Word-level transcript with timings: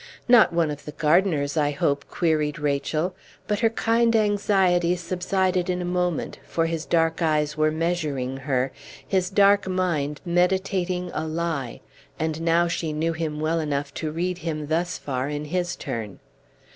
"Not 0.27 0.51
one 0.51 0.71
of 0.71 0.85
the 0.85 0.93
gardeners, 0.93 1.55
I 1.55 1.69
hope?" 1.69 2.05
queried 2.09 2.57
Rachel; 2.57 3.13
but 3.45 3.59
her 3.59 3.69
kind 3.69 4.15
anxiety 4.15 4.95
subsided 4.95 5.69
in 5.69 5.79
a 5.79 5.85
moment, 5.85 6.39
for 6.43 6.65
his 6.65 6.87
dark 6.87 7.21
eyes 7.21 7.55
were 7.55 7.69
measuring 7.69 8.37
her, 8.37 8.71
his 9.07 9.29
dark 9.29 9.67
mind 9.67 10.19
meditating 10.25 11.11
a 11.13 11.27
lie; 11.27 11.81
and 12.17 12.41
now 12.41 12.67
she 12.67 12.93
knew 12.93 13.13
him 13.13 13.39
well 13.39 13.59
enough 13.59 13.93
to 13.93 14.11
read 14.11 14.39
him 14.39 14.69
thus 14.69 14.97
far 14.97 15.29
in 15.29 15.45
his 15.45 15.75
turn. 15.75 16.17